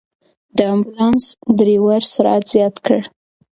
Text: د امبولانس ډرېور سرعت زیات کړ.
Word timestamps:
د 0.57 0.59
امبولانس 0.73 1.23
ډرېور 1.57 2.01
سرعت 2.13 2.43
زیات 2.53 2.75
کړ. 2.85 2.99